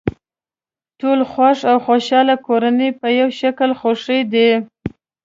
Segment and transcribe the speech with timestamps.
[0.99, 4.49] ټولې خوښ او خوشحاله کورنۍ په یوه شکل خوښې دي.